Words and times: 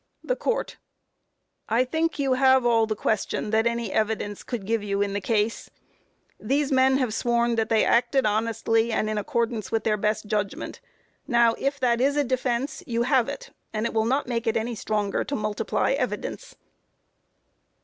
THE 0.23 0.35
COURT: 0.35 0.77
I 1.69 1.85
think 1.85 2.17
you 2.17 2.33
have 2.33 2.65
all 2.65 2.87
the 2.87 2.95
question 2.95 3.51
that 3.51 3.67
any 3.67 3.91
evidence 3.91 4.41
could 4.41 4.65
give 4.65 4.81
you 4.81 5.03
in 5.03 5.13
the 5.13 5.21
case. 5.21 5.69
These 6.39 6.71
men 6.71 6.97
have 6.97 7.13
sworn 7.13 7.53
that 7.53 7.69
they 7.69 7.85
acted 7.85 8.25
honestly, 8.25 8.91
and 8.91 9.07
in 9.11 9.19
accordance 9.19 9.71
with 9.71 9.83
their 9.83 9.97
best 9.97 10.25
judgment. 10.25 10.81
Now, 11.27 11.53
if 11.59 11.79
that 11.81 12.01
is 12.01 12.17
a 12.17 12.23
defense, 12.23 12.81
you 12.87 13.03
have 13.03 13.29
it, 13.29 13.51
and 13.73 13.85
it 13.85 13.93
will 13.93 14.05
not 14.05 14.25
make 14.25 14.47
it 14.47 14.57
any 14.57 14.73
stronger 14.73 15.23
to 15.23 15.35
multiply 15.35 15.91
evidence. 15.91 16.55